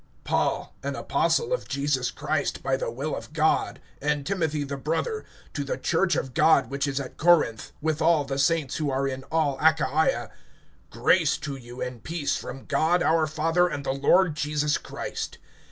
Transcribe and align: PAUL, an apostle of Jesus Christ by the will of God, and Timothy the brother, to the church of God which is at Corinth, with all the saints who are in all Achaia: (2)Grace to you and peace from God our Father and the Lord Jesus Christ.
PAUL, 0.23 0.73
an 0.81 0.95
apostle 0.95 1.53
of 1.53 1.67
Jesus 1.67 2.09
Christ 2.09 2.63
by 2.63 2.75
the 2.75 2.89
will 2.89 3.15
of 3.15 3.33
God, 3.33 3.79
and 4.01 4.25
Timothy 4.25 4.63
the 4.63 4.75
brother, 4.75 5.25
to 5.53 5.63
the 5.63 5.77
church 5.77 6.15
of 6.15 6.33
God 6.33 6.71
which 6.71 6.87
is 6.87 6.99
at 6.99 7.17
Corinth, 7.17 7.71
with 7.83 8.01
all 8.01 8.25
the 8.25 8.39
saints 8.39 8.77
who 8.77 8.89
are 8.89 9.07
in 9.07 9.21
all 9.25 9.59
Achaia: 9.61 10.31
(2)Grace 10.91 11.39
to 11.41 11.55
you 11.55 11.81
and 11.83 12.01
peace 12.03 12.35
from 12.35 12.65
God 12.65 13.03
our 13.03 13.27
Father 13.27 13.67
and 13.67 13.83
the 13.85 13.93
Lord 13.93 14.33
Jesus 14.35 14.79
Christ. 14.79 15.37